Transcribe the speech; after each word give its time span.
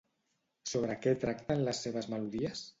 Sobre 0.71 0.95
què 1.03 1.15
tracten 1.27 1.63
les 1.69 1.85
seves 1.87 2.11
melodies? 2.17 2.69